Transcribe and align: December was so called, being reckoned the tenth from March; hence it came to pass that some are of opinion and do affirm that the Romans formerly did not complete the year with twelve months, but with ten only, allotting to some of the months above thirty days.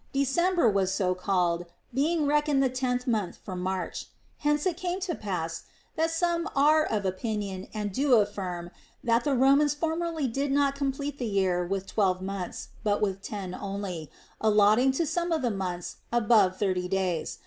December 0.13 0.67
was 0.67 0.91
so 0.91 1.13
called, 1.13 1.67
being 1.93 2.25
reckoned 2.25 2.63
the 2.63 2.69
tenth 2.71 3.05
from 3.37 3.61
March; 3.61 4.07
hence 4.39 4.65
it 4.65 4.75
came 4.75 4.99
to 4.99 5.13
pass 5.13 5.65
that 5.95 6.09
some 6.09 6.49
are 6.55 6.83
of 6.83 7.05
opinion 7.05 7.67
and 7.71 7.91
do 7.91 8.15
affirm 8.15 8.71
that 9.03 9.23
the 9.23 9.35
Romans 9.35 9.75
formerly 9.75 10.25
did 10.27 10.51
not 10.51 10.73
complete 10.73 11.19
the 11.19 11.27
year 11.27 11.63
with 11.63 11.85
twelve 11.85 12.19
months, 12.19 12.69
but 12.83 12.99
with 12.99 13.21
ten 13.21 13.53
only, 13.53 14.09
allotting 14.43 14.91
to 14.91 15.05
some 15.05 15.31
of 15.31 15.43
the 15.43 15.51
months 15.51 15.97
above 16.11 16.57
thirty 16.57 16.87
days. 16.87 17.37